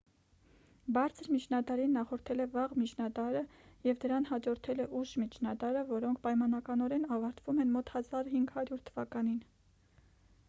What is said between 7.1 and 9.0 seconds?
ավարտվում են մոտ 1500